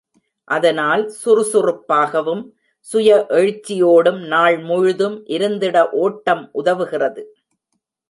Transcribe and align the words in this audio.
அதனால் 0.47 1.03
சுறுசுறுப்பாகவும் 1.09 2.41
சுய 2.89 3.19
எழுச்சியோடும் 3.29 4.19
நாள் 4.27 4.59
முழுதும் 4.59 5.17
இருந்திட 5.27 5.87
ஒட்டம் 6.01 6.45
உதவுகிறது. 6.53 7.23